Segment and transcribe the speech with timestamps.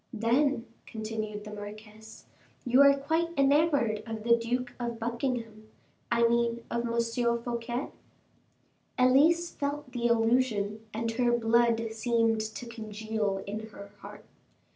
[0.13, 2.25] "Then," continued the marquise,
[2.65, 5.69] "you are quite enamored of the Duke of Buckingham
[6.11, 7.43] I mean of M.
[7.43, 7.89] Fouquet?"
[8.97, 14.25] Elise felt the allusion, and her blood seemed to congeal in her heart.